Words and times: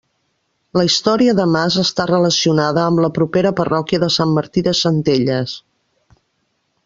La 0.79 0.85
història 0.85 1.35
de 1.39 1.43
mas 1.55 1.75
està 1.83 2.05
relacionada 2.11 2.85
amb 2.85 3.03
la 3.05 3.11
propera 3.19 3.51
parròquia 3.61 4.03
de 4.05 4.11
Sant 4.15 4.35
Martí 4.39 4.65
de 4.69 4.75
Centelles. 4.79 5.57